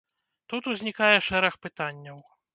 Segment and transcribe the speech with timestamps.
[0.53, 2.17] Тут узнікае шэраг пытанняў.